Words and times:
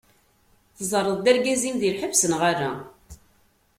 Tẓerreḍ-d 0.77 1.29
argaz-im 1.31 1.75
di 1.81 1.89
lḥebs 1.95 2.21
neɣ 2.31 2.41
ala? 2.51 2.71